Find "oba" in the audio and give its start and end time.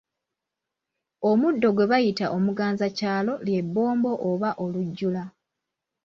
4.29-4.49